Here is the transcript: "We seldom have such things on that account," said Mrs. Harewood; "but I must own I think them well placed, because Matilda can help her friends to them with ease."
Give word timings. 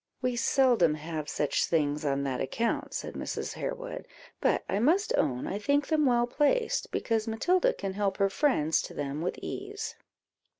"We 0.19 0.35
seldom 0.35 0.95
have 0.95 1.29
such 1.29 1.65
things 1.65 2.03
on 2.03 2.23
that 2.23 2.41
account," 2.41 2.95
said 2.95 3.13
Mrs. 3.13 3.53
Harewood; 3.53 4.07
"but 4.39 4.63
I 4.67 4.79
must 4.79 5.13
own 5.15 5.45
I 5.45 5.59
think 5.59 5.85
them 5.89 6.07
well 6.07 6.25
placed, 6.25 6.91
because 6.91 7.27
Matilda 7.27 7.71
can 7.71 7.93
help 7.93 8.17
her 8.17 8.27
friends 8.31 8.81
to 8.81 8.95
them 8.95 9.21
with 9.21 9.37
ease." 9.43 9.93